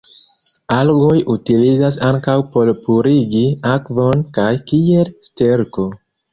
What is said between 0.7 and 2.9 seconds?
Algoj utilas ankaŭ por